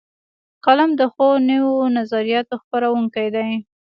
[0.65, 3.49] قلم د ښو نویو نظریاتو خپروونکی دی